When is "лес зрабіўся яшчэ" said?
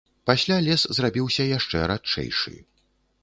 0.67-1.83